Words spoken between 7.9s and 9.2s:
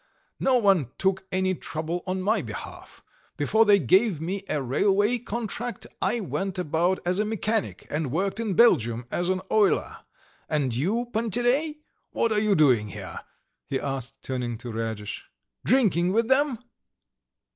worked in Belgium